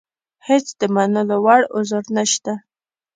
هېڅ 0.47 0.65
د 0.79 0.81
منلو 0.95 1.35
وړ 1.45 1.61
عذر 1.75 2.03
نشته. 2.15 2.53